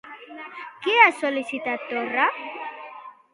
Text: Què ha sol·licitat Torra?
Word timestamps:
Què 0.85 0.95
ha 1.01 1.11
sol·licitat 1.17 1.85
Torra? 1.93 2.27